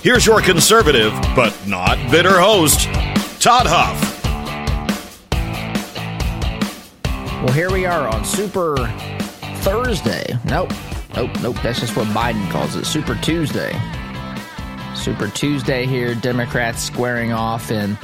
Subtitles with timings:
[0.00, 2.84] Here's your conservative, but not bitter host,
[3.42, 4.00] Todd Huff.
[7.42, 8.76] Well, here we are on Super
[9.56, 10.38] Thursday.
[10.44, 10.70] Nope.
[11.16, 11.56] Nope, nope.
[11.64, 12.84] That's just what Biden calls it.
[12.84, 13.76] Super Tuesday.
[14.94, 16.14] Super Tuesday here.
[16.14, 17.98] Democrats squaring off in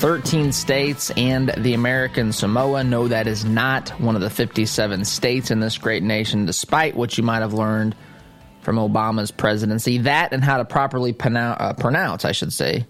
[0.00, 2.84] 13 states and the American Samoa.
[2.84, 7.16] No, that is not one of the 57 states in this great nation, despite what
[7.16, 7.94] you might have learned
[8.62, 9.98] from Obama's presidency.
[9.98, 12.86] That and how to properly pronounce, uh, pronounce, I should say,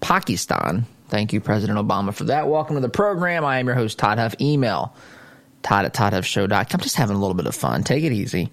[0.00, 0.86] Pakistan.
[1.08, 2.48] Thank you, President Obama, for that.
[2.48, 3.44] Welcome to the program.
[3.44, 4.34] I am your host, Todd Huff.
[4.40, 4.94] Email
[5.62, 6.66] Todd at ToddHuffShow.com.
[6.72, 7.82] I'm Just having a little bit of fun.
[7.82, 8.50] Take it easy.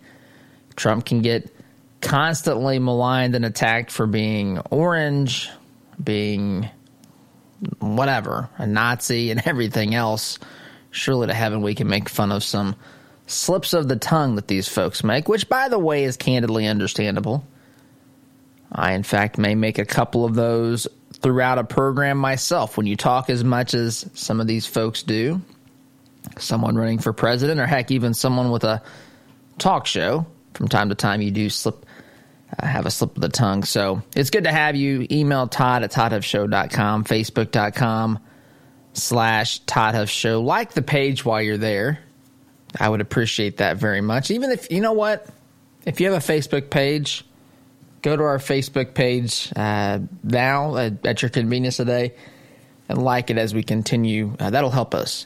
[0.75, 1.53] Trump can get
[2.01, 5.49] constantly maligned and attacked for being orange,
[6.03, 6.69] being
[7.79, 10.39] whatever, a Nazi, and everything else.
[10.91, 12.75] Surely to heaven we can make fun of some
[13.27, 17.45] slips of the tongue that these folks make, which, by the way, is candidly understandable.
[18.71, 20.87] I, in fact, may make a couple of those
[21.21, 22.75] throughout a program myself.
[22.75, 25.41] When you talk as much as some of these folks do,
[26.37, 28.81] someone running for president, or heck, even someone with a
[29.57, 31.85] talk show, from time to time you do slip.
[32.59, 33.63] Uh, have a slip of the tongue.
[33.63, 35.07] So it's good to have you.
[35.09, 38.19] Email Todd at ToddHuffShow.com, Facebook.com
[38.93, 40.43] slash Todd.
[40.43, 41.99] Like the page while you're there.
[42.79, 44.31] I would appreciate that very much.
[44.31, 45.27] Even if, you know what?
[45.85, 47.25] If you have a Facebook page,
[48.01, 52.13] go to our Facebook page uh, now at, at, your convenience today
[52.89, 54.35] and like it as we continue.
[54.39, 55.25] Uh, that'll help us.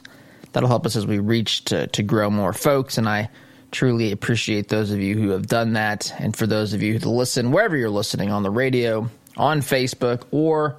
[0.52, 2.98] That'll help us as we reach to, to grow more folks.
[2.98, 3.28] And I
[3.70, 6.12] truly appreciate those of you who have done that.
[6.18, 10.24] And for those of you who listen, wherever you're listening on the radio, on Facebook,
[10.30, 10.78] or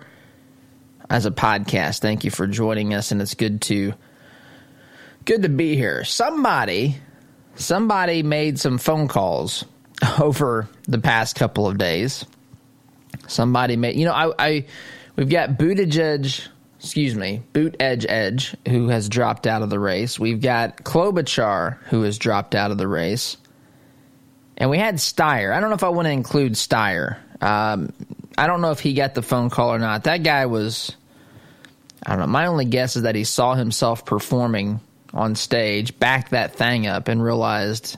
[1.09, 3.11] as a podcast, thank you for joining us.
[3.11, 3.93] And it's good to
[5.29, 6.03] good to be here.
[6.03, 6.97] Somebody,
[7.53, 9.63] somebody made some phone calls
[10.19, 12.25] over the past couple of days.
[13.27, 14.65] Somebody made, you know, I, I
[15.15, 16.47] we've got Buttigieg,
[16.79, 20.17] excuse me, Boot Edge Edge, who has dropped out of the race.
[20.19, 23.37] We've got Klobuchar, who has dropped out of the race.
[24.57, 25.53] And we had Steyer.
[25.53, 27.17] I don't know if I want to include Steyer.
[27.39, 27.93] Um,
[28.35, 30.05] I don't know if he got the phone call or not.
[30.05, 30.91] That guy was,
[32.03, 32.27] I don't know.
[32.27, 34.79] My only guess is that he saw himself performing
[35.13, 37.97] on stage, backed that thing up, and realized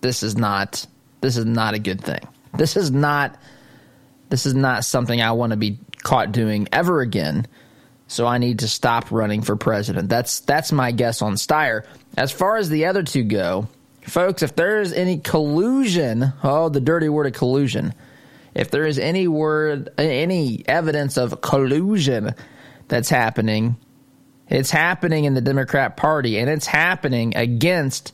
[0.00, 0.86] this is not
[1.20, 2.26] this is not a good thing.
[2.54, 3.38] This is not
[4.28, 7.46] this is not something I want to be caught doing ever again.
[8.06, 10.08] So I need to stop running for president.
[10.08, 11.84] That's that's my guess on Steyer.
[12.16, 13.68] As far as the other two go,
[14.02, 17.94] folks, if there is any collusion, oh, the dirty word of collusion.
[18.54, 22.34] If there is any word, any evidence of collusion
[22.88, 23.76] that's happening,
[24.48, 28.12] it's happening in the Democrat Party, and it's happening against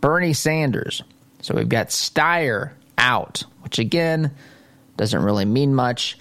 [0.00, 1.02] Bernie Sanders.
[1.42, 4.32] So we've got Steyer out, which again
[4.96, 6.18] doesn't really mean much.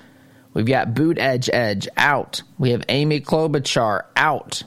[0.53, 2.43] We've got Boot Edge Edge out.
[2.59, 4.63] We have Amy Klobuchar out.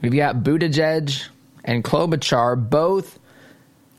[0.00, 1.28] We've got Buttigieg
[1.64, 3.18] and Klobuchar both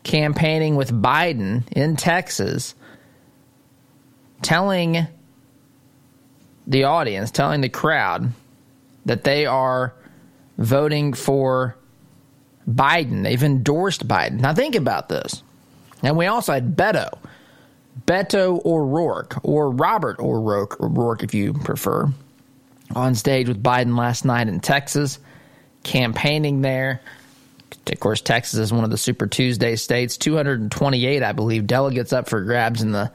[0.03, 2.75] campaigning with Biden in Texas,
[4.41, 5.07] telling
[6.67, 8.31] the audience, telling the crowd
[9.05, 9.93] that they are
[10.57, 11.75] voting for
[12.69, 13.23] Biden.
[13.23, 14.39] They've endorsed Biden.
[14.39, 15.43] Now, think about this.
[16.01, 17.17] And we also had Beto,
[18.05, 22.11] Beto O'Rourke, or Robert O'Rourke, O'Rourke if you prefer,
[22.95, 25.19] on stage with Biden last night in Texas,
[25.83, 27.01] campaigning there.
[27.87, 30.17] Of course, Texas is one of the Super Tuesday states.
[30.17, 33.11] 228, I believe, delegates up for grabs in the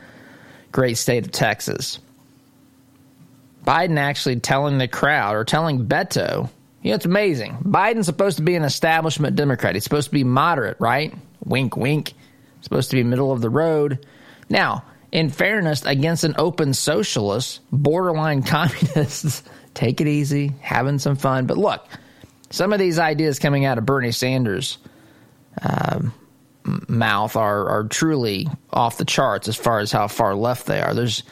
[0.73, 1.99] great state of Texas.
[3.69, 6.49] Biden actually telling the crowd or telling Beto,
[6.81, 7.59] you know, it's amazing.
[7.63, 9.75] Biden's supposed to be an establishment Democrat.
[9.75, 11.15] He's supposed to be moderate, right?
[11.45, 12.15] Wink, wink.
[12.63, 14.07] Supposed to be middle of the road.
[14.49, 19.47] Now, in fairness, against an open socialist, borderline communist.
[19.75, 21.45] Take it easy, having some fun.
[21.45, 21.87] But look,
[22.49, 24.79] some of these ideas coming out of Bernie Sanders'
[25.61, 26.15] um,
[26.89, 30.95] mouth are, are truly off the charts as far as how far left they are.
[30.95, 31.23] There's,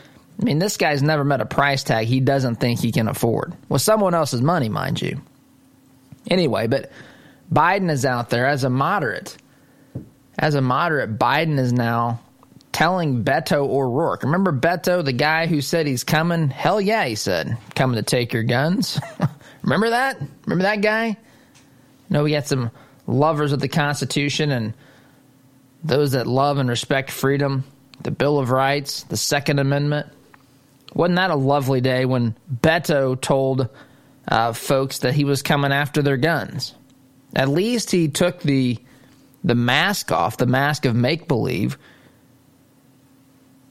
[0.40, 3.54] I mean, this guy's never met a price tag he doesn't think he can afford
[3.68, 5.20] with someone else's money, mind you.
[6.28, 6.90] Anyway, but
[7.52, 9.36] Biden is out there as a moderate.
[10.38, 12.20] As a moderate, Biden is now
[12.72, 14.22] telling Beto O'Rourke.
[14.24, 16.48] Remember Beto, the guy who said he's coming?
[16.50, 19.00] Hell yeah, he said, coming to take your guns.
[19.62, 20.20] Remember that?
[20.44, 21.16] Remember that guy?
[22.10, 22.70] No, we got some
[23.06, 24.74] lovers of the Constitution and
[25.82, 27.64] those that love and respect freedom,
[28.02, 30.08] the Bill of Rights, the Second Amendment.
[30.96, 33.68] Wasn't that a lovely day when Beto told
[34.26, 36.74] uh, folks that he was coming after their guns?
[37.34, 38.78] At least he took the
[39.44, 41.76] the mask off, the mask of make believe,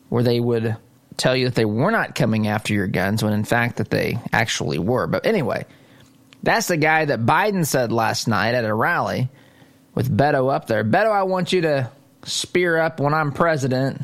[0.09, 0.77] where they would
[1.17, 4.19] tell you that they were not coming after your guns when in fact that they
[4.31, 5.07] actually were.
[5.07, 5.65] But anyway,
[6.43, 9.29] that's the guy that Biden said last night at a rally
[9.95, 10.83] with Beto up there.
[10.83, 11.89] Beto, I want you to
[12.23, 14.03] spear up when I'm president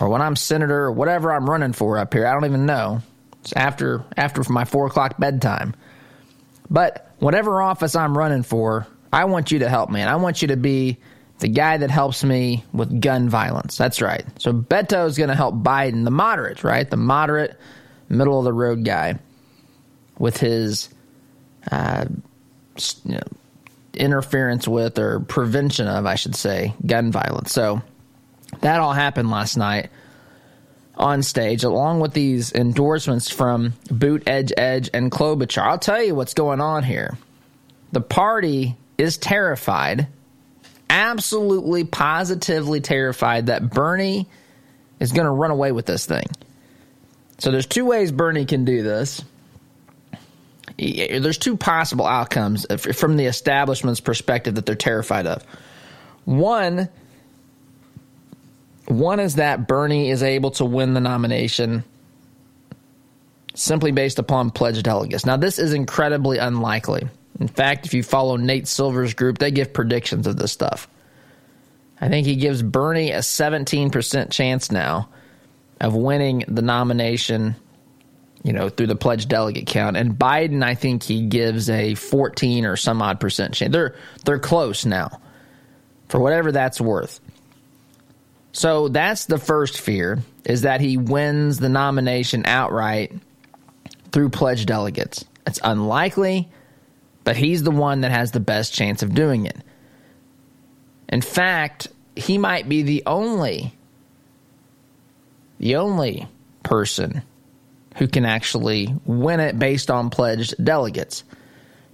[0.00, 2.26] or when I'm senator or whatever I'm running for up here.
[2.26, 3.02] I don't even know.
[3.40, 5.74] It's after after my four o'clock bedtime.
[6.70, 10.42] But whatever office I'm running for, I want you to help me, and I want
[10.42, 10.98] you to be
[11.40, 13.76] the guy that helps me with gun violence.
[13.76, 14.24] That's right.
[14.38, 16.88] So Beto is going to help Biden, the moderate, right?
[16.88, 17.58] The moderate,
[18.08, 19.18] middle of the road guy,
[20.18, 20.88] with his
[21.70, 22.06] uh,
[23.04, 23.22] you know,
[23.94, 27.52] interference with or prevention of, I should say, gun violence.
[27.52, 27.82] So
[28.60, 29.90] that all happened last night
[30.94, 35.62] on stage, along with these endorsements from Boot Edge, Edge and Klobuchar.
[35.62, 37.16] I'll tell you what's going on here.
[37.92, 40.06] The party is terrified,
[40.88, 44.28] absolutely, positively terrified that Bernie
[45.00, 46.26] is going to run away with this thing.
[47.38, 49.22] So there's two ways Bernie can do this
[50.78, 55.44] there's two possible outcomes from the establishment's perspective that they're terrified of.
[56.24, 56.88] One,
[58.92, 61.84] one is that Bernie is able to win the nomination
[63.54, 65.26] simply based upon pledged delegates.
[65.26, 67.08] Now, this is incredibly unlikely.
[67.38, 70.88] In fact, if you follow Nate Silver's group, they give predictions of this stuff.
[72.00, 75.08] I think he gives Bernie a 17% chance now
[75.80, 77.56] of winning the nomination
[78.42, 79.96] you know, through the pledged delegate count.
[79.96, 83.72] And Biden, I think he gives a 14 or some odd percent chance.
[83.72, 85.20] They're they're close now,
[86.08, 87.20] for whatever that's worth.
[88.52, 93.12] So that's the first fear is that he wins the nomination outright
[94.12, 95.24] through pledged delegates.
[95.46, 96.48] It's unlikely,
[97.24, 99.56] but he's the one that has the best chance of doing it.
[101.08, 103.72] In fact, he might be the only
[105.58, 106.26] the only
[106.64, 107.22] person
[107.96, 111.22] who can actually win it based on pledged delegates.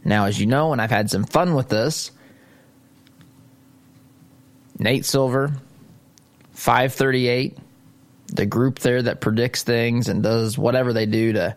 [0.05, 2.11] Now, as you know, and I've had some fun with this,
[4.79, 5.53] Nate Silver,
[6.59, 7.57] 538,
[8.35, 11.57] the group there that predicts things and does whatever they do to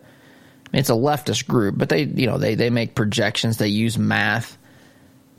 [0.72, 4.56] it's a leftist group, but they you know they they make projections, they use math.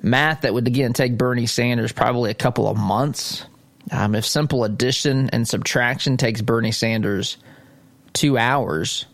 [0.01, 3.45] Math that would again take Bernie Sanders probably a couple of months.
[3.89, 7.37] Um, if simple addition and subtraction takes Bernie Sanders
[8.11, 9.05] two hours.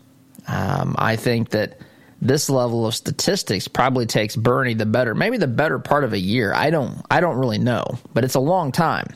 [0.48, 1.78] Um, I think that
[2.20, 6.18] this level of statistics probably takes Bernie the better, maybe the better part of a
[6.18, 6.52] year.
[6.52, 9.06] I don't, I don't really know, but it's a long time.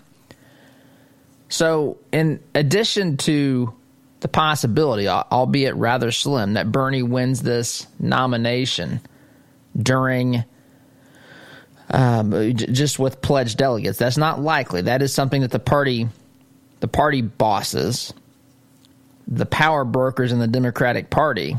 [1.55, 3.73] So, in addition to
[4.19, 9.01] the possibility, albeit rather slim, that Bernie wins this nomination
[9.81, 10.43] during
[11.91, 14.83] um, just with pledged delegates, that's not likely.
[14.83, 16.09] That is something that the party,
[16.81, 18.13] the party bosses,
[19.29, 21.57] the power brokers in the Democratic Party.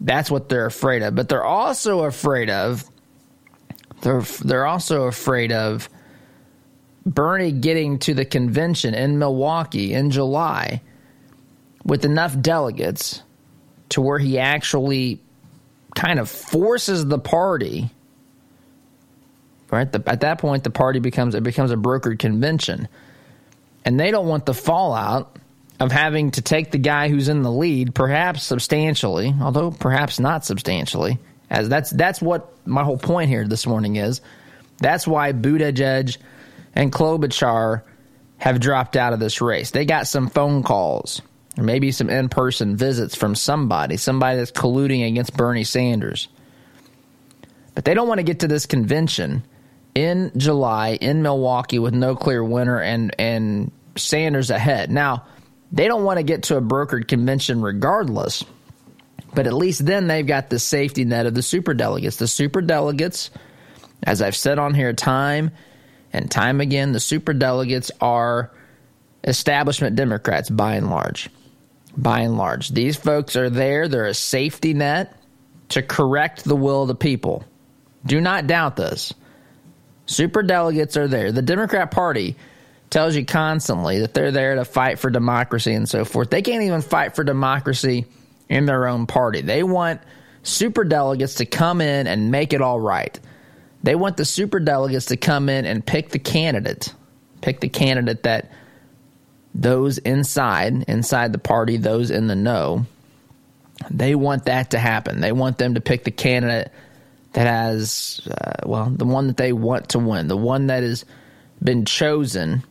[0.00, 1.14] That's what they're afraid of.
[1.14, 2.82] But they're also afraid of
[4.00, 5.90] they're they're also afraid of
[7.06, 10.80] Bernie getting to the convention in Milwaukee in July
[11.84, 13.22] with enough delegates
[13.90, 15.20] to where he actually
[15.94, 17.90] kind of forces the party
[19.74, 19.90] right?
[19.90, 22.88] The, at that point the party becomes it becomes a brokered convention.
[23.84, 25.36] And they don't want the fallout
[25.80, 30.44] of having to take the guy who's in the lead, perhaps substantially, although perhaps not
[30.44, 31.18] substantially,
[31.50, 34.20] as that's that's what my whole point here this morning is.
[34.78, 36.16] That's why Buttigieg
[36.74, 37.82] and Klobuchar
[38.38, 39.70] have dropped out of this race.
[39.70, 41.22] They got some phone calls,
[41.56, 46.28] maybe some in-person visits from somebody, somebody that's colluding against Bernie Sanders.
[47.74, 49.44] But they don't want to get to this convention
[49.94, 54.90] in July in Milwaukee with no clear winner and and Sanders ahead.
[54.90, 55.24] Now,
[55.70, 58.44] they don't want to get to a brokered convention regardless,
[59.34, 62.16] but at least then they've got the safety net of the super delegates.
[62.16, 63.30] The super delegates,
[64.02, 65.52] as I've said on here time
[66.14, 68.52] and time again, the super delegates are
[69.24, 71.28] establishment Democrats by and large.
[71.96, 73.88] By and large, these folks are there.
[73.88, 75.16] They're a safety net
[75.70, 77.44] to correct the will of the people.
[78.06, 79.12] Do not doubt this.
[80.06, 81.32] Super delegates are there.
[81.32, 82.36] The Democrat Party
[82.90, 86.30] tells you constantly that they're there to fight for democracy and so forth.
[86.30, 88.06] They can't even fight for democracy
[88.48, 89.40] in their own party.
[89.40, 90.00] They want
[90.44, 93.18] super delegates to come in and make it all right.
[93.84, 96.94] They want the super delegates to come in and pick the candidate,
[97.42, 98.50] pick the candidate that
[99.54, 102.86] those inside, inside the party, those in the know,
[103.90, 105.20] they want that to happen.
[105.20, 106.72] They want them to pick the candidate
[107.34, 111.04] that has, uh, well, the one that they want to win, the one that has
[111.62, 112.62] been chosen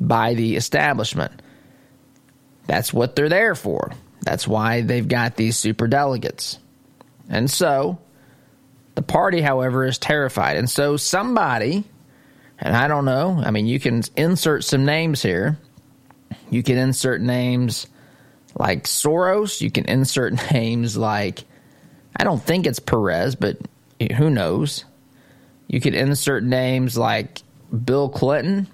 [0.00, 1.42] by the establishment.
[2.68, 3.90] That's what they're there for.
[4.20, 6.60] That's why they've got these super delegates.
[7.28, 7.98] And so
[8.94, 10.56] the party, however, is terrified.
[10.56, 11.84] And so somebody,
[12.58, 15.58] and I don't know, I mean, you can insert some names here.
[16.50, 17.86] You can insert names
[18.54, 19.60] like Soros.
[19.60, 21.44] You can insert names like,
[22.16, 23.58] I don't think it's Perez, but
[24.16, 24.84] who knows?
[25.68, 27.40] You could insert names like
[27.84, 28.68] Bill Clinton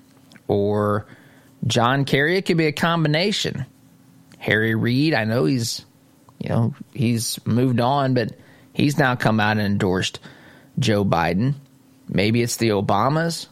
[0.48, 1.06] or
[1.66, 2.36] John Kerry.
[2.36, 3.66] It could be a combination.
[4.38, 5.84] Harry Reid, I know he's,
[6.38, 8.32] you know, he's moved on, but
[8.78, 10.20] he's now come out and endorsed
[10.78, 11.54] Joe Biden.
[12.08, 13.48] Maybe it's the Obamas.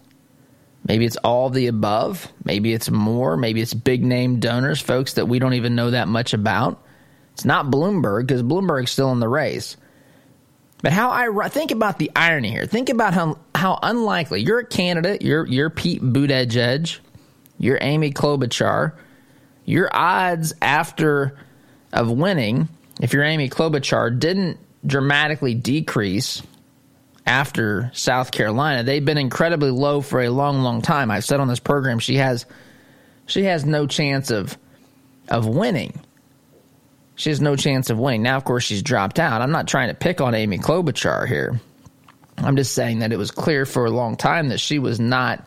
[0.87, 2.33] Maybe it's all the above.
[2.45, 3.37] Maybe it's more.
[3.37, 6.83] Maybe it's big name donors, folks that we don't even know that much about.
[7.33, 9.77] It's not Bloomberg because Bloomberg's still in the race.
[10.83, 12.67] But how I think about the irony here.
[12.67, 15.23] Think about how how unlikely you're a candidate.
[15.23, 16.99] You're you're Pete Buttigieg.
[17.59, 18.93] You're Amy Klobuchar.
[19.65, 21.37] Your odds after
[21.93, 22.69] of winning,
[23.01, 26.43] if you're Amy Klobuchar, didn't dramatically decrease
[27.27, 28.85] after South Carolina.
[28.85, 31.11] They've been incredibly low for a long, long time.
[31.11, 32.47] I've said on this program she has
[33.27, 34.57] she has no chance of
[35.29, 36.01] of winning.
[37.17, 38.23] She has no chance of winning.
[38.23, 39.41] Now, of course, she's dropped out.
[39.41, 41.61] I'm not trying to pick on Amy Klobuchar here.
[42.39, 45.45] I'm just saying that it was clear for a long time that she was not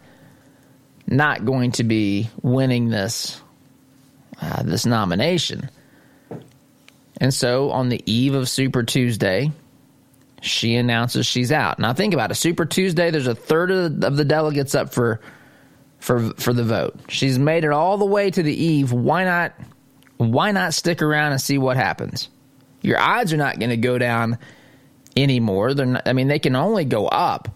[1.08, 3.40] not going to be winning this
[4.42, 5.70] uh, this nomination.
[7.20, 9.52] And so, on the eve of Super Tuesday,
[10.42, 11.80] she announces she's out.
[11.80, 12.36] Now think about it.
[12.36, 15.20] Super Tuesday, there's a third of the, delegates up for
[16.00, 16.98] for for the vote.
[17.10, 18.92] She's made it all the way to the eve.
[18.92, 19.54] Why not
[20.18, 22.30] why not stick around and see what happens?
[22.82, 24.38] Your odds are not going to go down
[25.18, 25.74] anymore.
[25.74, 27.50] They're not, I mean they can only go up,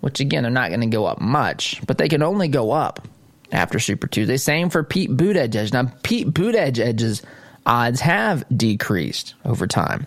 [0.00, 3.06] which again they're not going to go up much, but they can only go up
[3.52, 4.36] after Super Tuesday.
[4.36, 5.72] Same for Pete Buttigieg.
[5.72, 7.22] Now Pete Buttigieg's
[7.70, 10.06] odds have decreased over time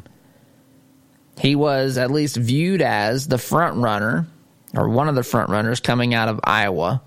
[1.37, 4.27] he was at least viewed as the front runner
[4.75, 7.01] or one of the front runners coming out of Iowa.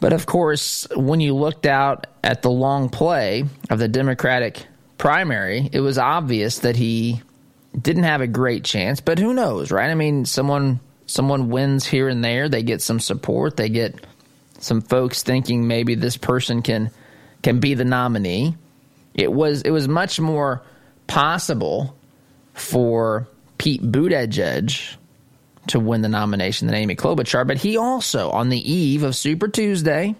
[0.00, 4.66] But of course, when you looked out at the long play of the Democratic
[4.98, 7.22] primary, it was obvious that he
[7.78, 9.90] didn't have a great chance, but who knows, right?
[9.90, 14.06] I mean, someone someone wins here and there, they get some support, they get
[14.58, 16.90] some folks thinking maybe this person can
[17.42, 18.56] can be the nominee.
[19.14, 20.62] It was it was much more
[21.06, 21.96] possible
[22.54, 24.96] for Pete Buttigieg
[25.68, 29.48] to win the nomination than Amy Klobuchar, but he also, on the eve of Super
[29.48, 30.14] Tuesday,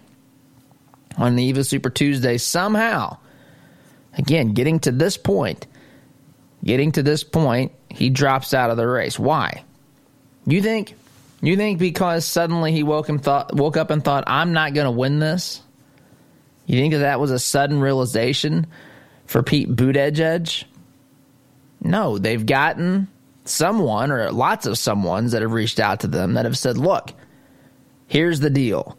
[1.17, 3.17] on the eve of Super Tuesday, somehow,
[4.17, 5.67] again, getting to this point,
[6.63, 9.17] getting to this point, he drops out of the race.
[9.17, 9.63] Why?
[10.45, 10.95] You think?
[11.41, 14.85] You think because suddenly he woke and thought, woke up and thought, "I'm not going
[14.85, 15.61] to win this"?
[16.65, 18.67] You think that that was a sudden realization
[19.25, 20.63] for Pete Buttigieg?
[21.81, 23.07] No, they've gotten
[23.45, 27.11] someone or lots of someones that have reached out to them that have said, look,
[28.07, 28.97] here's the deal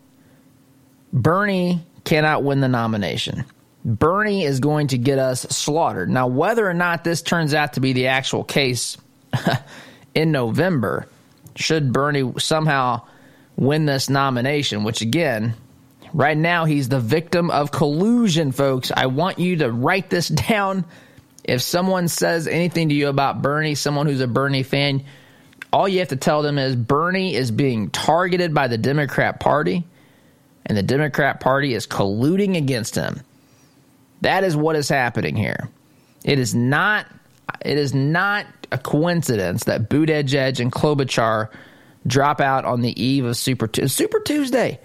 [1.12, 3.44] Bernie cannot win the nomination.
[3.84, 6.08] Bernie is going to get us slaughtered.
[6.08, 8.96] Now, whether or not this turns out to be the actual case
[10.14, 11.08] in November,
[11.56, 13.02] should Bernie somehow
[13.56, 15.54] win this nomination, which again,
[16.12, 18.92] right now he's the victim of collusion, folks.
[18.94, 20.84] I want you to write this down
[21.44, 25.04] if someone says anything to you about Bernie, someone who's a Bernie fan,
[25.72, 29.84] all you have to tell them is Bernie is being targeted by the Democrat Party,
[30.66, 33.20] and the Democrat Party is colluding against him.
[34.20, 35.68] That is what is happening here.
[36.24, 37.06] It is not.
[37.64, 41.48] It is not a coincidence that Buttigieg and Klobuchar
[42.06, 44.78] drop out on the eve of Super Super Tuesday.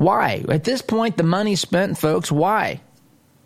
[0.00, 0.42] Why?
[0.48, 2.32] At this point, the money's spent, folks.
[2.32, 2.80] Why?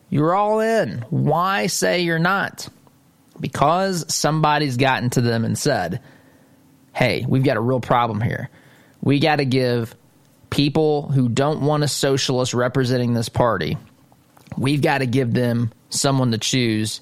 [0.08, 1.04] You're all in.
[1.10, 2.68] Why say you're not?
[3.40, 6.00] Because somebody's gotten to them and said,
[6.92, 8.50] hey, we've got a real problem here.
[9.02, 9.96] We got to give
[10.48, 13.76] people who don't want a socialist representing this party,
[14.56, 17.00] we've got to give them someone to choose,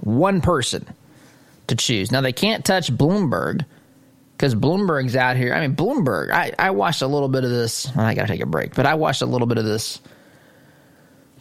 [0.00, 0.84] one person
[1.68, 2.10] to choose.
[2.10, 3.64] Now, they can't touch Bloomberg
[4.42, 5.54] because Bloomberg's out here.
[5.54, 7.86] I mean, Bloomberg, I, I watched a little bit of this.
[7.96, 10.00] I got to take a break, but I watched a little bit of this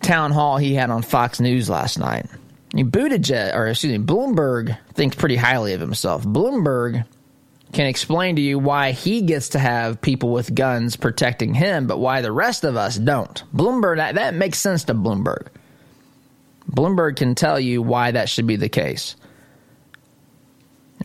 [0.04, 2.28] town hall he had on Fox News last night.
[2.76, 6.24] Mean, Buttigieg, or excuse me, Bloomberg thinks pretty highly of himself.
[6.24, 7.04] Bloomberg
[7.74, 11.98] can explain to you why he gets to have people with guns protecting him, but
[11.98, 13.44] why the rest of us don't.
[13.52, 15.48] Bloomberg, that, that makes sense to Bloomberg.
[16.70, 19.16] Bloomberg can tell you why that should be the case.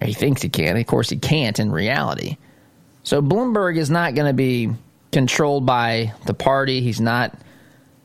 [0.03, 0.77] He thinks he can.
[0.77, 2.37] Of course, he can't in reality.
[3.03, 4.71] So Bloomberg is not going to be
[5.13, 6.81] controlled by the party.
[6.81, 7.37] He's not.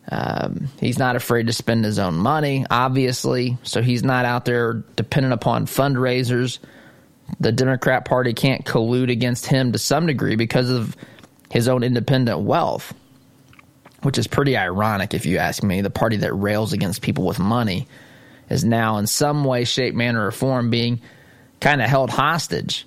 [0.10, 3.58] Um, he's not afraid to spend his own money, obviously.
[3.64, 6.60] So he's not out there dependent upon fundraisers.
[7.40, 10.98] The Democrat Party can't collude against him to some degree because of
[11.50, 12.94] his own independent wealth,
[14.02, 15.82] which is pretty ironic if you ask me.
[15.82, 17.88] The party that rails against people with money
[18.50, 21.00] is now, in some way, shape, manner, or form, being
[21.62, 22.86] kind of held hostage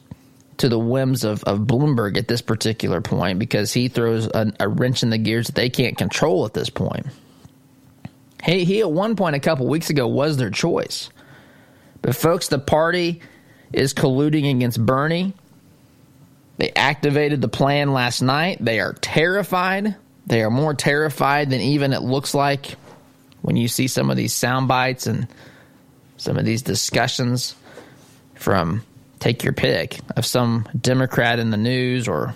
[0.59, 4.69] to the whims of, of Bloomberg at this particular point because he throws a, a,
[4.69, 7.07] wrench in the gears that they can't control at this point.
[8.45, 11.09] He, he, at one point a couple weeks ago, was their choice.
[12.03, 13.23] But, folks, the party
[13.73, 15.33] is colluding against Bernie.
[16.59, 18.59] They activated the plan last night.
[18.61, 19.97] They are terrified.
[20.27, 22.77] They are more terrified than even it looks like
[23.43, 25.27] when you see some of these sound bites and
[26.17, 27.57] some of these discussions
[28.45, 28.85] from
[29.21, 32.35] take your pick of some Democrat in the news or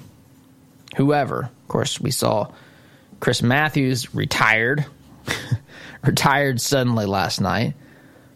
[0.96, 1.42] whoever.
[1.42, 2.50] Of course, we saw
[3.20, 4.86] Chris Matthews retired,
[6.02, 7.74] retired suddenly last night,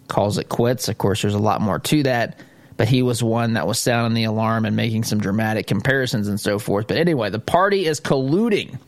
[0.07, 0.89] calls it quits.
[0.89, 2.39] Of course, there's a lot more to that,
[2.77, 6.39] but he was one that was sounding the alarm and making some dramatic comparisons and
[6.39, 6.89] so forth.
[6.89, 8.79] But anyway, the party is colluding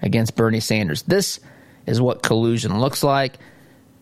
[0.00, 1.02] against Bernie Sanders.
[1.02, 1.40] This
[1.86, 3.38] is what collusion looks like,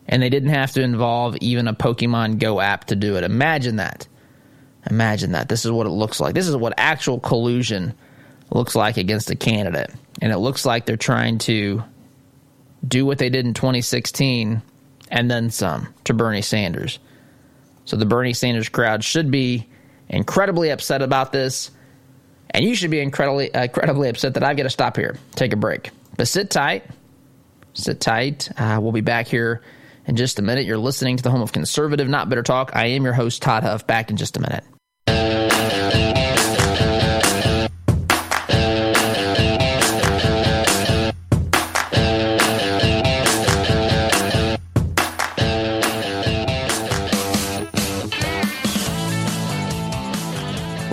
[0.07, 3.25] and they didn't have to involve even a Pokemon Go app to do it.
[3.25, 4.07] Imagine that.
[4.88, 5.49] Imagine that.
[5.49, 6.35] This is what it looks like.
[6.35, 7.94] This is what actual collusion
[8.51, 9.92] looks like against a candidate.
[10.22, 11.83] And it looks like they're trying to
[12.87, 14.62] do what they did in 2016
[15.11, 16.99] and then some to Bernie Sanders.
[17.85, 19.68] So the Bernie Sanders crowd should be
[20.09, 21.70] incredibly upset about this.
[22.51, 25.53] And you should be incredibly, uh, incredibly upset that I've got to stop here, take
[25.53, 25.90] a break.
[26.16, 26.85] But sit tight.
[27.75, 28.49] Sit tight.
[28.59, 29.62] Uh, we'll be back here
[30.07, 30.64] in just a minute.
[30.64, 32.75] You're listening to the home of conservative, not bitter talk.
[32.75, 33.87] I am your host, Todd Huff.
[33.87, 34.64] Back in just a minute.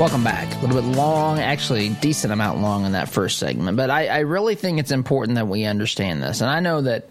[0.04, 0.52] Welcome back.
[0.56, 4.20] A little bit long, actually, decent amount long in that first segment, but I, I
[4.20, 7.08] really think it's important that we understand this, and I know that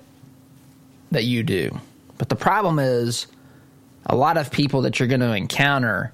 [1.12, 1.79] that you do.
[2.19, 3.29] But the problem is,
[4.05, 6.12] a lot of people that you're going to encounter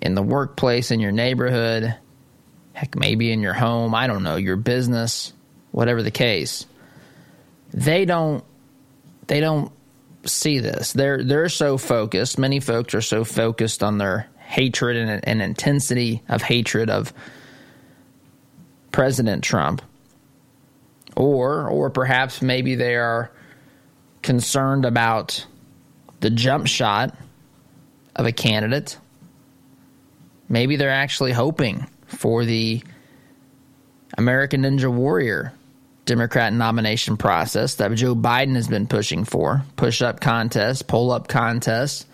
[0.00, 1.94] in the workplace, in your neighborhood,
[2.72, 5.32] heck, maybe in your home, I don't know, your business,
[5.70, 6.66] whatever the case,
[7.72, 8.44] they don't
[9.26, 9.72] they don't
[10.24, 10.92] see this.
[10.92, 12.38] They're they're so focused.
[12.38, 17.12] Many folks are so focused on their hatred and, and intensity of hatred of
[18.92, 19.82] President Trump,
[21.16, 23.30] or or perhaps maybe they are
[24.22, 25.44] concerned about
[26.20, 27.16] the jump shot
[28.16, 28.96] of a candidate.
[30.48, 32.82] Maybe they're actually hoping for the
[34.16, 35.52] American Ninja Warrior
[36.06, 41.28] Democrat nomination process that Joe Biden has been pushing for push up contests, pull up
[41.28, 42.06] contests,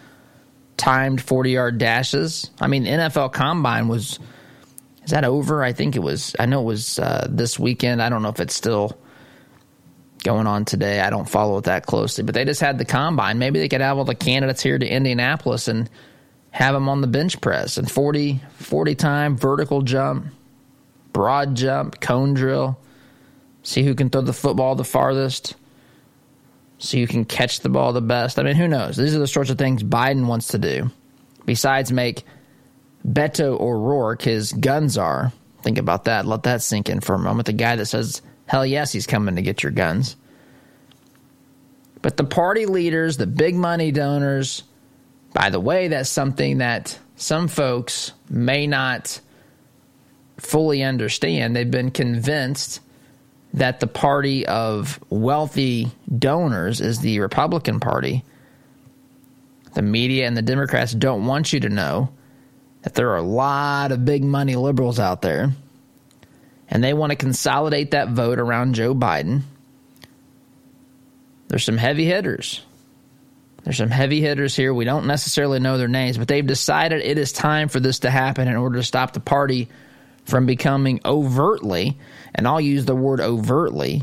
[0.76, 2.50] timed 40 yard dashes.
[2.60, 4.18] I mean, the NFL Combine was,
[5.04, 5.62] is that over?
[5.64, 8.00] I think it was, I know it was uh, this weekend.
[8.00, 8.96] I don't know if it's still
[10.22, 11.00] going on today.
[11.00, 13.38] I don't follow it that closely, but they just had the combine.
[13.38, 15.90] Maybe they could have all the candidates here to Indianapolis and
[16.50, 20.26] have them on the bench press and 40, 40 time vertical jump,
[21.12, 22.78] broad jump, cone drill.
[23.62, 25.54] See who can throw the football the farthest.
[26.78, 28.38] See who can catch the ball the best.
[28.38, 28.96] I mean, who knows?
[28.96, 30.90] These are the sorts of things Biden wants to do.
[31.44, 32.24] Besides, make
[33.06, 35.32] Beto O'Rourke his gun czar.
[35.62, 36.24] Think about that.
[36.24, 37.46] Let that sink in for a moment.
[37.46, 40.16] The guy that says Hell yes, he's coming to get your guns.
[42.02, 44.64] But the party leaders, the big money donors,
[45.32, 49.20] by the way, that's something that some folks may not
[50.38, 51.54] fully understand.
[51.54, 52.80] They've been convinced
[53.54, 58.24] that the party of wealthy donors is the Republican Party,
[59.74, 62.10] the media and the Democrats don't want you to know
[62.82, 65.52] that there are a lot of big money liberals out there,
[66.68, 69.42] and they want to consolidate that vote around Joe Biden.
[71.48, 72.62] There's some heavy hitters.
[73.62, 74.72] There's some heavy hitters here.
[74.72, 78.10] We don't necessarily know their names, but they've decided it is time for this to
[78.10, 79.68] happen in order to stop the party
[80.24, 81.98] from becoming overtly,
[82.34, 84.02] and I'll use the word overtly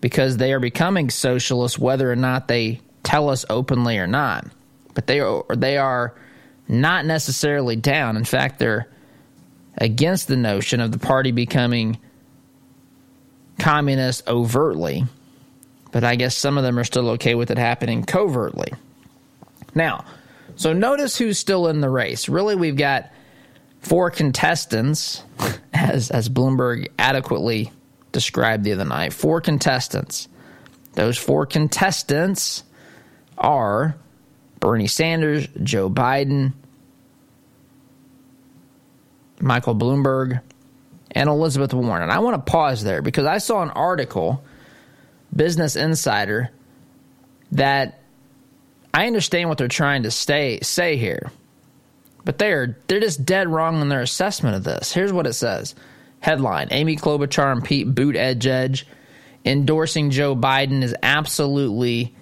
[0.00, 4.46] because they are becoming socialists whether or not they tell us openly or not.
[4.94, 6.14] But they are, they are
[6.68, 8.16] not necessarily down.
[8.16, 8.88] In fact, they're
[9.78, 11.98] against the notion of the party becoming
[13.58, 15.04] communist overtly.
[15.90, 18.72] But I guess some of them are still okay with it happening covertly.
[19.74, 20.04] Now,
[20.56, 22.28] so notice who's still in the race.
[22.28, 23.10] Really, we've got
[23.80, 25.22] four contestants,
[25.72, 27.72] as as Bloomberg adequately
[28.12, 29.12] described the other night.
[29.12, 30.28] Four contestants.
[30.92, 32.62] Those four contestants
[33.36, 33.96] are
[34.60, 36.52] Bernie Sanders, Joe Biden,
[39.40, 40.40] Michael Bloomberg,
[41.10, 42.02] and Elizabeth Warren.
[42.02, 44.44] And I want to pause there because I saw an article,
[45.34, 46.50] Business Insider,
[47.52, 48.00] that
[48.94, 51.32] I understand what they're trying to stay, say here,
[52.24, 54.92] but they're they're just dead wrong in their assessment of this.
[54.92, 55.74] Here's what it says:
[56.20, 58.84] Headline: Amy Klobuchar and Pete Buttigieg
[59.44, 62.14] endorsing Joe Biden is absolutely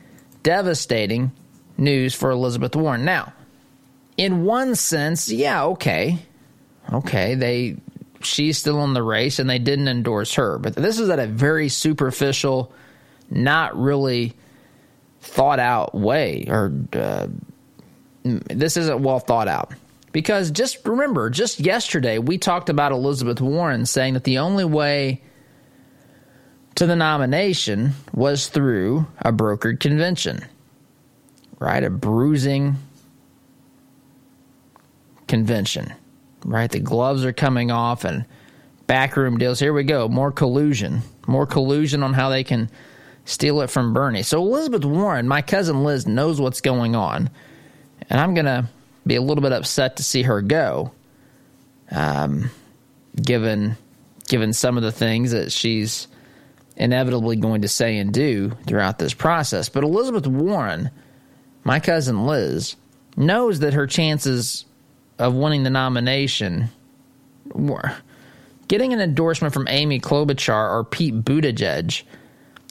[0.42, 1.30] devastating
[1.76, 3.04] news for Elizabeth Warren.
[3.04, 3.34] Now,
[4.16, 6.18] in one sense, yeah, okay,
[6.90, 7.76] okay, they
[8.22, 11.26] she's still in the race and they didn't endorse her, but this is at a
[11.26, 12.72] very superficial,
[13.28, 14.32] not really
[15.32, 17.26] thought out way, or uh,
[18.22, 19.72] this isn't well thought out.
[20.12, 25.22] Because just remember, just yesterday we talked about Elizabeth Warren saying that the only way
[26.74, 30.44] to the nomination was through a brokered convention,
[31.58, 31.82] right?
[31.82, 32.76] A bruising
[35.28, 35.94] convention,
[36.44, 36.70] right?
[36.70, 38.26] The gloves are coming off and
[38.86, 39.58] backroom deals.
[39.58, 40.08] Here we go.
[40.08, 41.00] More collusion.
[41.26, 42.68] More collusion on how they can
[43.24, 44.22] steal it from Bernie.
[44.22, 47.30] So Elizabeth Warren, my cousin Liz, knows what's going on,
[48.10, 48.68] and I'm gonna
[49.06, 50.92] be a little bit upset to see her go,
[51.90, 52.50] um,
[53.20, 53.76] given
[54.28, 56.08] given some of the things that she's
[56.76, 59.68] inevitably going to say and do throughout this process.
[59.68, 60.90] But Elizabeth Warren,
[61.64, 62.76] my cousin Liz,
[63.16, 64.64] knows that her chances
[65.18, 66.68] of winning the nomination
[67.52, 67.94] were
[68.68, 72.02] getting an endorsement from Amy Klobuchar or Pete Buttigieg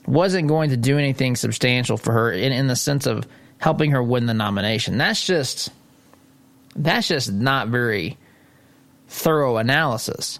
[0.05, 4.01] wasn't going to do anything substantial for her in, in the sense of helping her
[4.01, 4.97] win the nomination.
[4.97, 5.69] That's just
[6.75, 8.17] that's just not very
[9.07, 10.39] thorough analysis.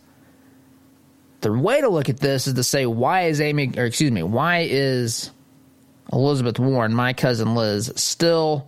[1.41, 4.24] The way to look at this is to say why is Amy or excuse me,
[4.24, 5.32] why is
[6.12, 8.67] Elizabeth Warren, my cousin Liz, still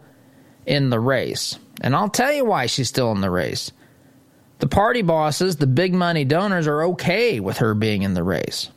[0.66, 1.58] in the race?
[1.82, 3.72] And I'll tell you why she's still in the race.
[4.60, 8.70] The party bosses, the big money donors are okay with her being in the race.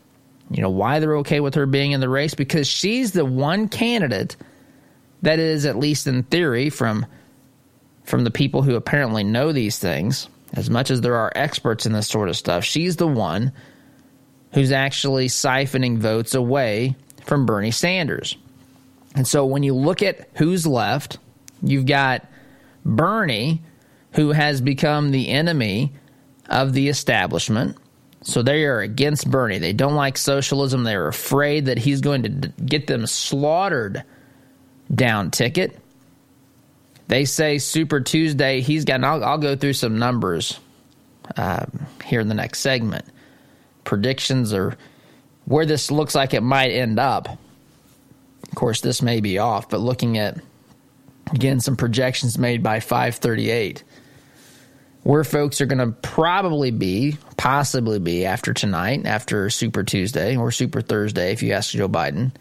[0.50, 2.34] You know why they're okay with her being in the race?
[2.34, 4.36] Because she's the one candidate
[5.22, 7.06] that is, at least in theory, from
[8.04, 11.92] from the people who apparently know these things, as much as there are experts in
[11.92, 13.52] this sort of stuff, she's the one
[14.52, 18.36] who's actually siphoning votes away from Bernie Sanders.
[19.16, 21.18] And so when you look at who's left,
[21.62, 22.24] you've got
[22.84, 23.60] Bernie,
[24.12, 25.92] who has become the enemy
[26.48, 27.76] of the establishment
[28.22, 29.58] so they are against Bernie.
[29.58, 30.84] They don't like socialism.
[30.84, 32.30] They're afraid that he's going to
[32.64, 34.02] get them slaughtered
[34.92, 35.78] down ticket.
[37.08, 40.58] They say Super Tuesday, he's got, I'll, I'll, go through some numbers
[41.36, 43.04] um, here in the next segment.
[43.84, 44.76] Predictions or
[45.44, 47.28] where this looks like it might end up.
[47.28, 50.40] Of course, this may be off, but looking at,
[51.32, 53.84] again, some projections made by 538
[55.06, 60.50] where folks are going to probably be, possibly be after tonight, after Super Tuesday or
[60.50, 62.32] Super Thursday, if you ask Joe Biden.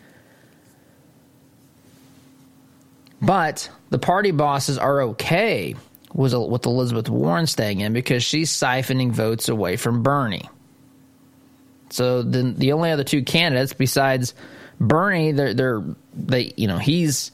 [3.21, 5.75] But the party bosses are okay
[6.11, 10.49] with, with Elizabeth Warren staying in because she's siphoning votes away from Bernie.
[11.91, 14.33] So the the only other two candidates besides
[14.79, 15.83] Bernie, they're they're
[16.15, 17.29] they you know he's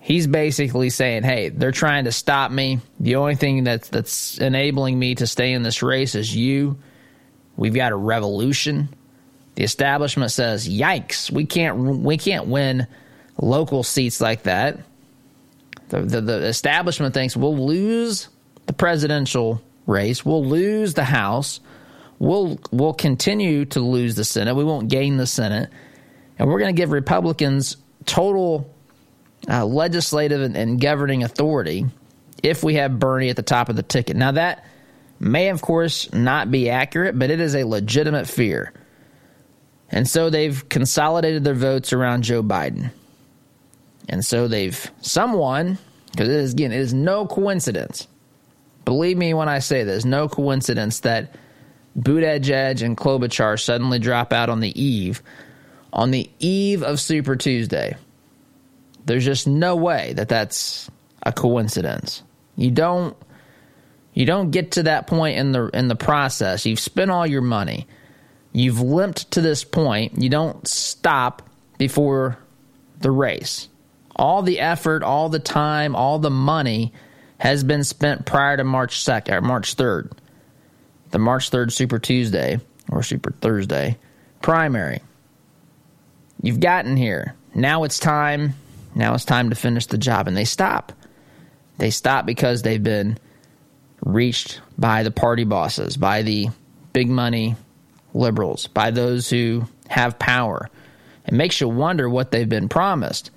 [0.00, 2.80] he's basically saying, "Hey, they're trying to stop me.
[2.98, 6.78] The only thing that's that's enabling me to stay in this race is you.
[7.56, 8.88] We've got a revolution."
[9.54, 11.30] The establishment says, "Yikes!
[11.30, 12.86] We can't we can't win
[13.40, 14.80] local seats like that."
[15.88, 18.28] The, the, the establishment thinks we'll lose
[18.66, 21.60] the presidential race, we'll lose the House,
[22.20, 24.54] we'll we'll continue to lose the Senate.
[24.54, 25.68] We won't gain the Senate,
[26.38, 28.72] and we're going to give Republicans total
[29.48, 31.86] uh, legislative and, and governing authority
[32.42, 34.16] if we have Bernie at the top of the ticket.
[34.16, 34.64] Now that
[35.18, 38.72] may, of course, not be accurate, but it is a legitimate fear.
[39.90, 42.92] And so they've consolidated their votes around Joe Biden.
[44.08, 45.78] And so they've, someone,
[46.10, 48.08] because it is, again, it is no coincidence.
[48.84, 51.34] Believe me when I say this, no coincidence that
[51.98, 55.22] Buttigieg and Klobuchar suddenly drop out on the eve,
[55.92, 57.96] on the eve of Super Tuesday.
[59.04, 60.90] There's just no way that that's
[61.22, 62.22] a coincidence.
[62.56, 63.16] You don't
[64.12, 66.66] you don't get to that point in the in the process.
[66.66, 67.86] You've spent all your money.
[68.52, 70.20] You've limped to this point.
[70.20, 72.38] You don't stop before
[72.98, 73.68] the race.
[74.16, 76.92] All the effort, all the time, all the money
[77.38, 80.12] has been spent prior to March 2nd or March 3rd.
[81.10, 82.60] The March 3rd Super Tuesday
[82.90, 83.96] or Super Thursday
[84.42, 85.00] primary.
[86.42, 87.34] You've gotten here.
[87.54, 88.54] Now it's time.
[88.94, 90.92] Now it's time to finish the job and they stop.
[91.78, 93.18] They stop because they've been
[94.02, 96.48] reached by the party bosses, by the
[96.92, 97.56] big money
[98.14, 100.68] liberals, by those who have power.
[101.26, 103.30] It makes you wonder what they've been promised.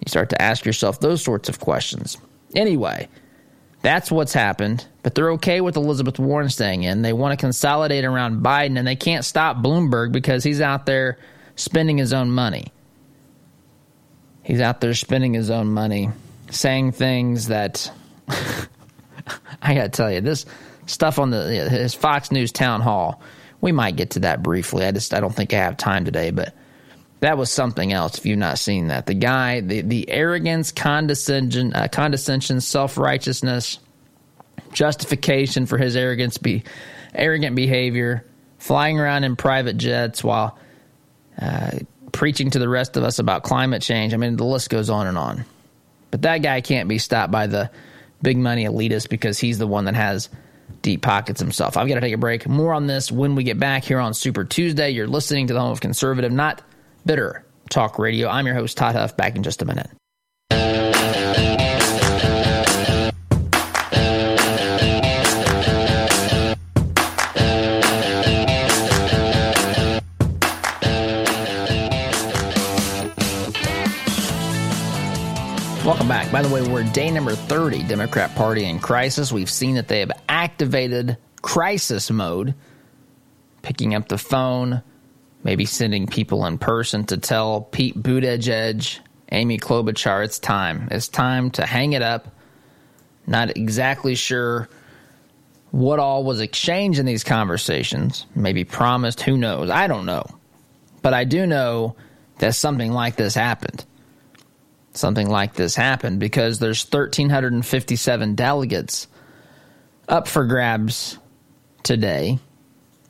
[0.00, 2.16] You start to ask yourself those sorts of questions.
[2.54, 3.08] Anyway,
[3.82, 7.02] that's what's happened, but they're okay with Elizabeth Warren staying in.
[7.02, 11.18] They want to consolidate around Biden, and they can't stop Bloomberg because he's out there
[11.56, 12.72] spending his own money.
[14.48, 16.08] He's out there spending his own money,
[16.50, 17.92] saying things that
[18.28, 20.46] I got to tell you, this
[20.86, 23.20] stuff on the his Fox News town hall.
[23.60, 24.86] We might get to that briefly.
[24.86, 26.54] I just I don't think I have time today, but
[27.20, 28.16] that was something else.
[28.16, 33.78] If you've not seen that, the guy, the the arrogance, condescension, uh, condescension, self righteousness,
[34.72, 36.64] justification for his arrogance, be
[37.14, 38.24] arrogant behavior,
[38.56, 40.58] flying around in private jets while
[41.38, 41.72] uh,
[42.18, 44.12] preaching to the rest of us about climate change.
[44.12, 45.44] I mean, the list goes on and on.
[46.10, 47.70] But that guy can't be stopped by the
[48.20, 50.28] big money elitist because he's the one that has
[50.82, 51.76] deep pockets himself.
[51.76, 52.48] I've got to take a break.
[52.48, 54.90] More on this when we get back here on Super Tuesday.
[54.90, 56.60] You're listening to the home of conservative, not
[57.06, 58.28] bitter talk radio.
[58.28, 59.88] I'm your host, Todd Huff, back in just a minute.
[76.38, 79.32] By the way, we're day number 30, Democrat Party in crisis.
[79.32, 82.54] We've seen that they have activated crisis mode,
[83.62, 84.84] picking up the phone,
[85.42, 89.00] maybe sending people in person to tell Pete Buttigieg,
[89.32, 90.86] Amy Klobuchar, it's time.
[90.92, 92.28] It's time to hang it up.
[93.26, 94.68] Not exactly sure
[95.72, 99.70] what all was exchanged in these conversations, maybe promised, who knows?
[99.70, 100.24] I don't know.
[101.02, 101.96] But I do know
[102.38, 103.84] that something like this happened
[104.92, 109.06] something like this happen because there's 1,357 delegates
[110.08, 111.18] up for grabs
[111.82, 112.38] today.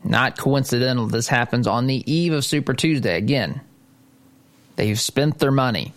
[0.05, 3.17] Not coincidental, this happens on the eve of Super Tuesday.
[3.17, 3.61] Again,
[4.77, 5.93] they've spent their money.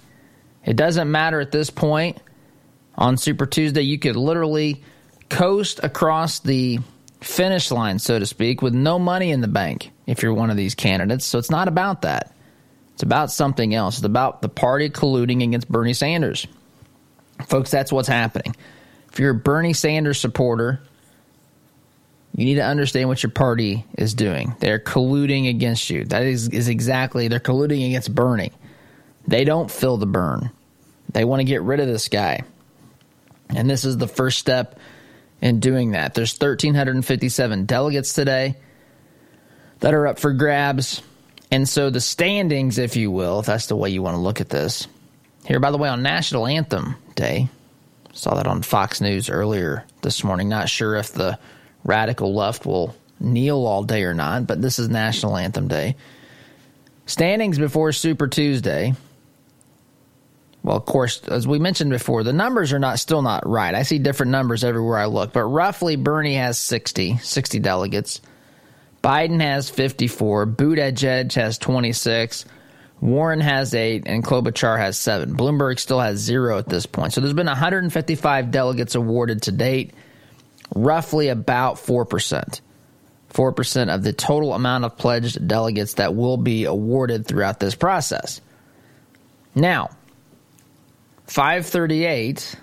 [0.65, 2.17] It doesn't matter at this point.
[2.95, 4.83] On Super Tuesday, you could literally
[5.29, 6.79] coast across the
[7.21, 10.57] finish line, so to speak, with no money in the bank if you're one of
[10.57, 11.25] these candidates.
[11.25, 12.35] So it's not about that.
[13.01, 13.97] It's about something else.
[13.97, 16.45] It's about the party colluding against Bernie Sanders.
[17.47, 18.55] Folks, that's what's happening.
[19.11, 20.79] If you're a Bernie Sanders supporter,
[22.35, 24.55] you need to understand what your party is doing.
[24.59, 26.05] They're colluding against you.
[26.05, 28.51] That is, is exactly, they're colluding against Bernie.
[29.27, 30.51] They don't feel the Bern.
[31.11, 32.43] They want to get rid of this guy.
[33.49, 34.79] And this is the first step
[35.41, 36.13] in doing that.
[36.13, 38.57] There's 1,357 delegates today
[39.79, 41.01] that are up for grabs.
[41.51, 44.39] And so the standings, if you will, if that's the way you want to look
[44.39, 44.87] at this,
[45.45, 47.49] here, by the way, on National Anthem Day,
[48.13, 50.47] saw that on Fox News earlier this morning.
[50.47, 51.37] Not sure if the
[51.83, 55.97] radical left will kneel all day or not, but this is National Anthem Day.
[57.05, 58.93] Standings before Super Tuesday.
[60.63, 63.73] Well, of course, as we mentioned before, the numbers are not still not right.
[63.73, 68.21] I see different numbers everywhere I look, but roughly Bernie has 60, 60 delegates.
[69.03, 72.45] Biden has 54, Buttigieg has 26,
[73.01, 75.35] Warren has 8, and Klobuchar has 7.
[75.35, 77.13] Bloomberg still has 0 at this point.
[77.13, 79.93] So there's been 155 delegates awarded to date,
[80.75, 82.61] roughly about 4%.
[83.33, 88.39] 4% of the total amount of pledged delegates that will be awarded throughout this process.
[89.55, 89.89] Now,
[91.25, 92.55] 538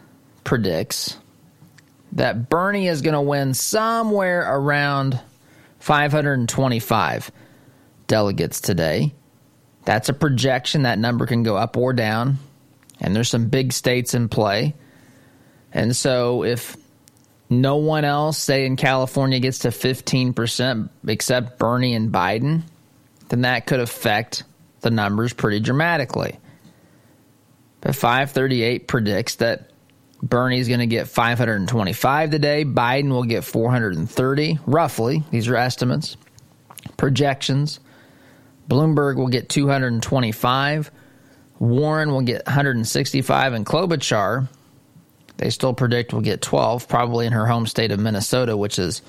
[0.45, 1.17] predicts
[2.13, 5.21] that Bernie is going to win somewhere around
[5.89, 7.33] 525
[8.09, 9.15] delegates today.
[9.87, 10.83] That's a projection.
[10.83, 12.37] That number can go up or down.
[13.01, 14.75] And there's some big states in play.
[15.73, 16.77] And so if
[17.49, 22.65] no one else, say in California, gets to 15% except Bernie and Biden,
[23.31, 24.43] then that could affect
[24.83, 26.39] the numbers pretty dramatically.
[27.81, 29.68] But 538 predicts that
[30.23, 32.65] Bernie's going to get 525 today.
[32.65, 35.23] Biden will get 430, roughly.
[35.31, 36.17] These are estimates,
[36.97, 37.81] projections.
[38.69, 40.91] Bloomberg will get 225.
[41.59, 43.53] Warren will get 165.
[43.53, 44.49] And Klobuchar,
[45.39, 49.03] they still predict will get 12, probably in her home state of Minnesota, which is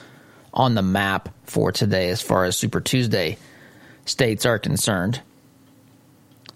[0.53, 3.37] on the map for today as far as Super Tuesday
[4.05, 5.21] states are concerned.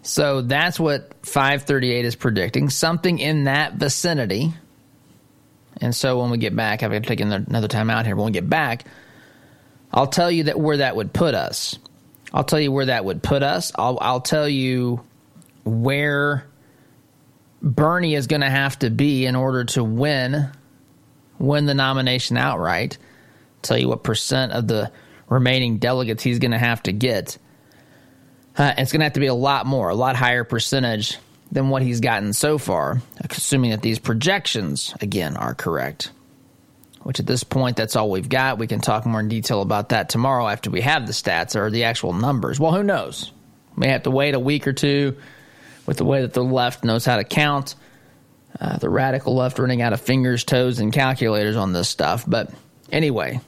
[0.04, 4.54] So that's what 538 is predicting, something in that vicinity.
[5.82, 8.16] And so when we get back, I've got to take another time out here.
[8.16, 8.86] When we get back,
[9.92, 11.80] I'll tell you that where that would put us.
[12.34, 13.72] I'll tell you where that would put us.
[13.76, 15.04] I'll, I'll tell you
[15.64, 16.46] where
[17.62, 20.50] Bernie is going to have to be in order to win
[21.40, 22.98] win the nomination outright.
[23.62, 24.92] Tell you what percent of the
[25.30, 27.38] remaining delegates he's going to have to get.
[28.58, 31.18] Uh, it's going to have to be a lot more, a lot higher percentage
[31.52, 36.12] than what he's gotten so far, assuming that these projections, again, are correct.
[37.04, 38.58] Which at this point, that's all we've got.
[38.58, 41.70] We can talk more in detail about that tomorrow after we have the stats or
[41.70, 42.60] the actual numbers.
[42.60, 43.32] Well, who knows?
[43.76, 45.18] We may have to wait a week or two
[45.86, 47.76] with the way that the left knows how to count.
[48.60, 52.24] Uh, the radical left running out of fingers, toes, and calculators on this stuff.
[52.26, 52.52] But
[52.92, 53.42] anyway,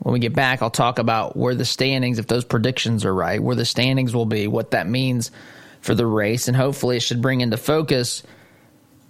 [0.00, 3.42] when we get back, I'll talk about where the standings, if those predictions are right,
[3.42, 5.30] where the standings will be, what that means
[5.80, 8.22] for the race, and hopefully it should bring into focus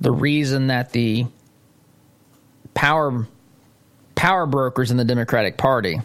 [0.01, 1.27] the reason that the
[2.75, 3.27] power
[4.15, 6.01] power brokers in the Democratic Party,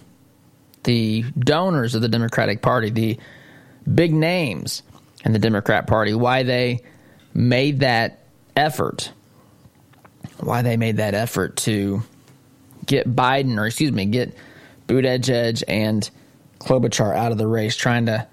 [0.83, 3.19] the donors of the Democratic Party, the
[3.91, 4.83] big names
[5.25, 6.81] in the Democrat Party, why they
[7.33, 9.11] made that effort,
[10.39, 12.03] why they made that effort to
[12.85, 14.35] get Biden, or excuse me, get
[14.87, 16.09] Buttigieg and
[16.59, 18.27] Klobuchar out of the race, trying to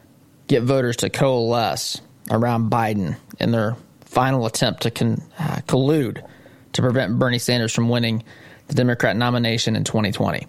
[0.47, 6.25] get voters to coalesce around Biden in their final attempt to con- uh, collude
[6.73, 8.23] to prevent Bernie Sanders from winning
[8.69, 10.47] the Democrat nomination in 2020.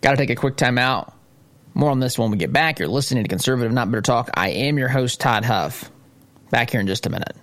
[0.00, 1.12] Got to take a quick time out.
[1.74, 2.78] More on this when we get back.
[2.78, 4.30] You're listening to Conservative Not Bitter Talk.
[4.34, 5.90] I am your host, Todd Huff.
[6.50, 7.36] Back here in just a minute.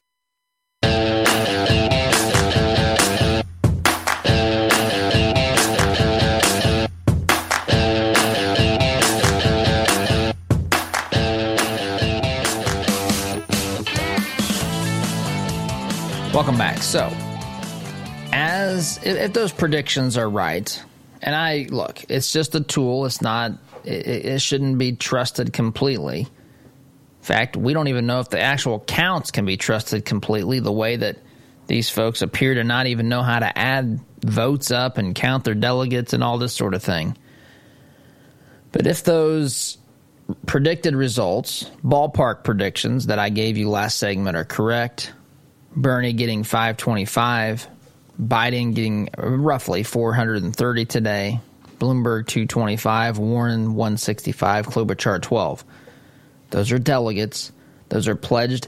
[16.44, 16.80] Welcome back.
[16.80, 17.10] So,
[18.34, 20.84] as if, those predictions are right,
[21.22, 23.06] and I look, it's just a tool.
[23.06, 23.54] It's not.
[23.86, 26.20] It, it shouldn't be trusted completely.
[26.20, 26.28] In
[27.22, 30.60] fact, we don't even know if the actual counts can be trusted completely.
[30.60, 31.20] The way that
[31.68, 35.56] these folks appear to not even know how to add votes up and count their
[35.56, 37.18] delegates and all this sort of thing.
[38.74, 39.78] But if those
[40.46, 45.14] predicted results, ballpark predictions that I gave you last segment are correct,
[45.76, 47.68] Bernie getting 525,
[48.22, 51.40] Biden getting roughly 430 today,
[51.80, 55.66] Bloomberg 225, Warren 165, Klobuchar 12.
[56.52, 57.52] Those are delegates.
[57.90, 58.68] Those are pledged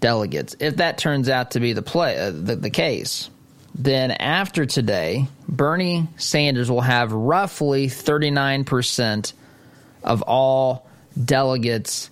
[0.00, 0.54] delegates.
[0.60, 3.30] If that turns out to be the play, uh, the, the case,
[3.74, 9.32] then after today, Bernie Sanders will have roughly 39%
[10.04, 10.88] of all
[11.22, 12.10] delegates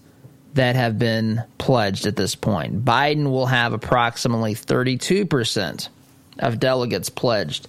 [0.55, 2.85] that have been pledged at this point.
[2.85, 5.89] Biden will have approximately 32%
[6.39, 7.69] of delegates pledged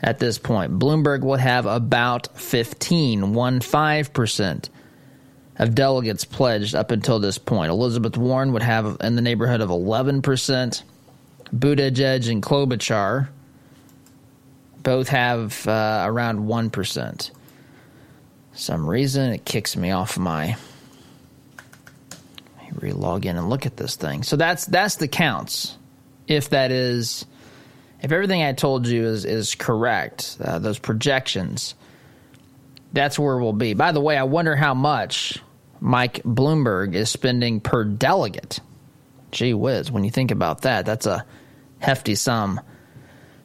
[0.00, 0.78] at this point.
[0.78, 4.68] Bloomberg will have about 15, 15%
[5.58, 7.70] of delegates pledged up until this point.
[7.70, 10.82] Elizabeth Warren would have in the neighborhood of 11%.
[11.54, 13.28] Buttigieg and Klobuchar
[14.82, 17.30] both have uh, around 1%.
[18.52, 20.56] Some reason it kicks me off my
[22.72, 24.22] re-log in and look at this thing.
[24.22, 25.76] So that's that's the counts.
[26.26, 27.24] If that is,
[28.00, 31.74] if everything I told you is is correct, uh, those projections,
[32.92, 33.74] that's where we'll be.
[33.74, 35.38] By the way, I wonder how much
[35.80, 38.60] Mike Bloomberg is spending per delegate.
[39.30, 41.24] Gee whiz, when you think about that, that's a
[41.78, 42.60] hefty sum,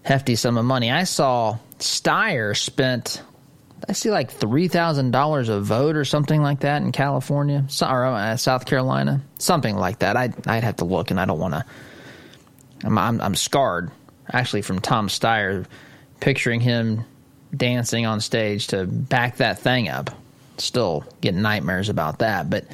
[0.03, 0.91] hefty sum of money.
[0.91, 3.21] I saw Steyer spent
[3.87, 8.05] I see like three thousand dollars a vote or something like that in California or
[8.05, 10.15] uh, South Carolina, something like that.
[10.15, 11.65] I'd I'd have to look, and I don't want to.
[12.83, 13.91] I'm, I'm, I'm scarred
[14.31, 15.65] actually from Tom Steyer,
[16.19, 17.05] picturing him
[17.55, 20.09] dancing on stage to back that thing up.
[20.57, 22.49] Still getting nightmares about that.
[22.49, 22.65] But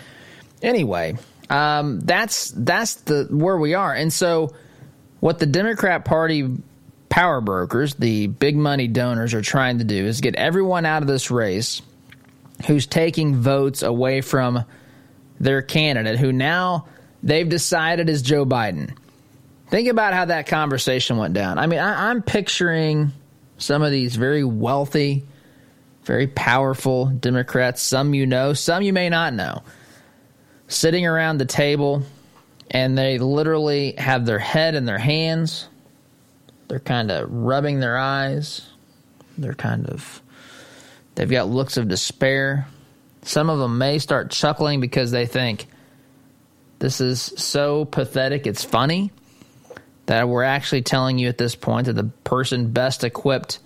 [0.62, 1.18] anyway,
[1.50, 3.94] um, that's that's the where we are.
[3.94, 4.54] And so,
[5.20, 6.58] what the Democrat Party
[7.18, 11.08] power brokers, the big money donors, are trying to do is get everyone out of
[11.08, 11.82] this race
[12.68, 14.64] who's taking votes away from
[15.40, 16.86] their candidate, who now
[17.24, 18.96] they've decided is Joe Biden.
[19.72, 21.58] Think about how that conversation went down.
[21.58, 23.12] I mean, I, I'm picturing
[23.58, 25.26] some of these very wealthy,
[26.04, 29.64] very powerful Democrats, some you know, some you may not know,
[30.68, 32.04] sitting around the table
[32.70, 35.68] and they literally have their head in their hands.
[36.68, 38.68] They're kind of rubbing their eyes.
[39.38, 40.22] They're kind of,
[41.16, 42.68] they've got looks of despair.
[43.24, 45.68] Some of them may start chuckling because they think
[46.80, 49.12] this is so pathetic, it's funny
[50.06, 53.60] that we're actually telling you at this point that the person best equipped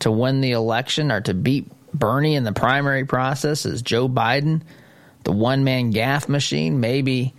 [0.00, 4.62] to win the election or to beat Bernie in the primary process is Joe Biden,
[5.24, 6.80] the one man gaffe machine.
[6.80, 7.34] Maybe,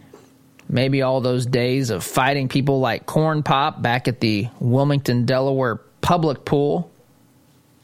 [0.69, 5.75] maybe all those days of fighting people like Corn Pop back at the Wilmington, Delaware
[6.01, 6.91] public pool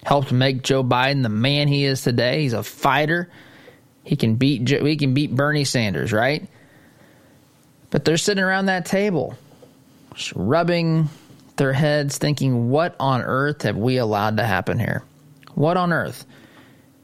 [0.04, 2.42] helped make Joe Biden the man he is today.
[2.42, 3.30] He's a fighter.
[4.04, 6.48] He can beat he can beat Bernie Sanders, right?
[7.90, 9.38] But they're sitting around that table
[10.36, 11.10] rubbing
[11.56, 15.04] their heads, thinking, what on earth have we allowed to happen here?
[15.54, 16.26] What on earth?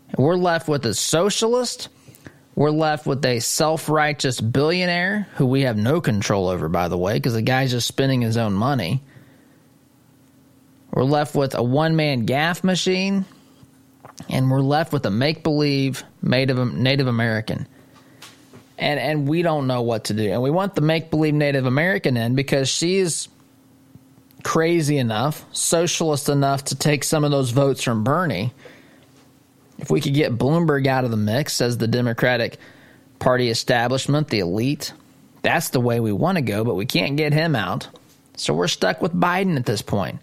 [0.10, 1.90] And we're left with a socialist.
[2.60, 6.98] We're left with a self righteous billionaire who we have no control over, by the
[6.98, 9.02] way, because the guy's just spending his own money.
[10.92, 13.24] We're left with a one man gaffe machine.
[14.28, 17.66] And we're left with a make believe Native, Native American
[18.78, 20.30] and and we don't know what to do.
[20.30, 23.30] And we want the make believe Native American in because she's
[24.44, 28.54] crazy enough, socialist enough to take some of those votes from Bernie.
[29.80, 32.58] If we could get Bloomberg out of the mix as the Democratic
[33.18, 34.94] Party establishment, the elite,
[35.42, 37.88] that's the way we want to go, but we can't get him out.
[38.36, 40.20] So we're stuck with Biden at this point.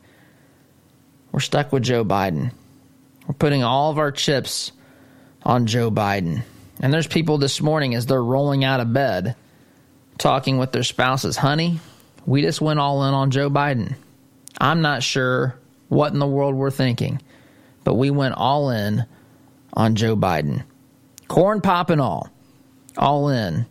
[1.33, 2.53] We're stuck with Joe Biden.
[3.27, 4.73] We're putting all of our chips
[5.43, 6.43] on Joe Biden.
[6.81, 9.37] And there's people this morning as they're rolling out of bed
[10.19, 11.81] talking with their spouses, honey,
[12.25, 13.95] we just went all in on Joe Biden.
[14.61, 17.21] I'm not sure what in the world we're thinking,
[17.85, 19.05] but we went all in
[19.77, 20.65] on Joe Biden.
[21.29, 22.31] Corn pop and all,
[22.97, 23.67] all in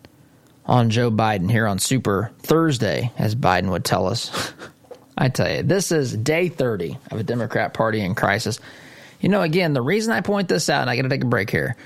[0.65, 4.53] on Joe Biden here on Super Thursday, as Biden would tell us.
[5.17, 8.59] I tell you, this is day 30 of a Democrat Party in crisis.
[9.21, 11.27] You know, again, the reason I point this out, and I got to take a
[11.27, 11.77] break here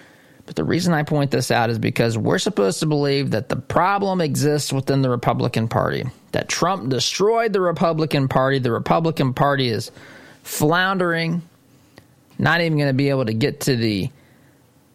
[0.49, 3.55] but the reason I point this out is because we're supposed to believe that the
[3.55, 8.57] problem exists within the Republican Party, that Trump destroyed the Republican Party.
[8.57, 9.91] The Republican Party is
[10.41, 11.43] floundering,
[12.39, 14.09] not even going to be able to get to the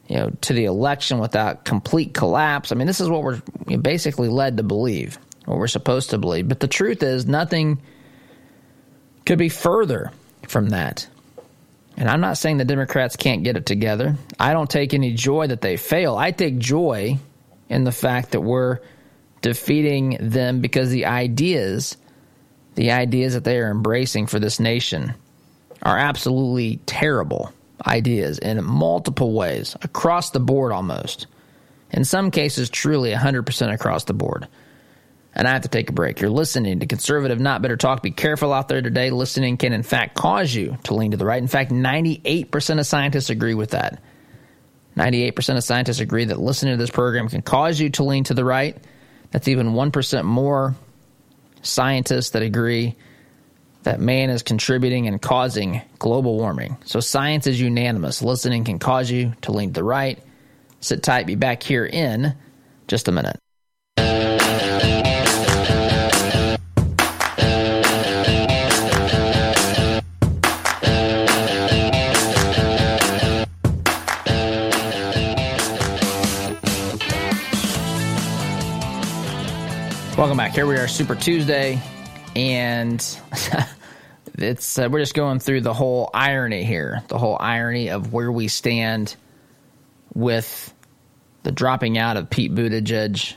[0.08, 2.72] you know to the election without complete collapse.
[2.72, 3.40] I mean, this is what we're
[3.76, 6.48] basically led to believe, what we're supposed to believe.
[6.48, 7.80] But the truth is, nothing
[9.26, 10.10] could be further
[10.48, 11.06] from that.
[11.96, 14.16] And I'm not saying the Democrats can't get it together.
[14.40, 16.16] I don't take any joy that they fail.
[16.16, 17.18] I take joy
[17.68, 18.80] in the fact that we're
[19.42, 21.96] defeating them because the ideas,
[22.74, 25.14] the ideas that they are embracing for this nation
[25.84, 27.52] are absolutely terrible
[27.86, 31.26] ideas in multiple ways, across the board almost.
[31.90, 34.48] In some cases, truly 100% across the board
[35.34, 36.20] and I have to take a break.
[36.20, 38.02] You're listening to Conservative Not Bitter Talk.
[38.02, 39.10] Be careful out there today.
[39.10, 41.42] Listening can, in fact, cause you to lean to the right.
[41.42, 44.00] In fact, 98% of scientists agree with that.
[44.96, 48.34] 98% of scientists agree that listening to this program can cause you to lean to
[48.34, 48.76] the right.
[49.32, 50.76] That's even 1% more
[51.62, 52.94] scientists that agree
[53.84, 56.76] that man is contributing and causing global warming.
[56.84, 58.22] So science is unanimous.
[58.22, 60.18] Listening can cause you to lean to the right.
[60.80, 61.26] Sit tight.
[61.26, 62.34] Be back here in
[62.88, 63.38] just a minute.
[80.16, 80.52] Welcome back.
[80.52, 81.82] Here we are, Super Tuesday,
[82.36, 83.00] and
[84.38, 88.30] it's uh, we're just going through the whole irony here, the whole irony of where
[88.30, 89.16] we stand
[90.14, 90.72] with
[91.42, 93.34] the dropping out of Pete Buttigieg,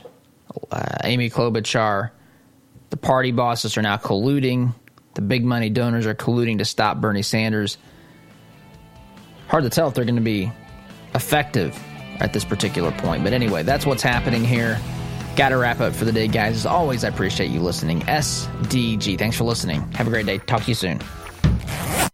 [0.70, 2.10] uh, Amy Klobuchar.
[2.90, 4.74] The party bosses are now colluding.
[5.14, 7.76] The big money donors are colluding to stop Bernie Sanders.
[9.48, 10.50] Hard to tell if they're going to be
[11.14, 11.78] effective
[12.20, 13.24] at this particular point.
[13.24, 14.80] But anyway, that's what's happening here.
[15.38, 16.56] Gotta wrap up for the day, guys.
[16.56, 18.00] As always, I appreciate you listening.
[18.00, 19.16] SDG.
[19.16, 19.80] Thanks for listening.
[19.92, 20.38] Have a great day.
[20.38, 20.98] Talk to you soon.